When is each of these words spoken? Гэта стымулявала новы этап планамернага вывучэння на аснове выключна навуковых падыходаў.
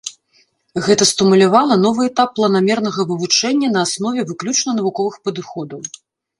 Гэта 0.87 1.03
стымулявала 1.09 1.77
новы 1.83 2.07
этап 2.09 2.33
планамернага 2.41 3.07
вывучэння 3.11 3.69
на 3.77 3.87
аснове 3.89 4.21
выключна 4.33 4.77
навуковых 4.81 5.15
падыходаў. 5.31 5.81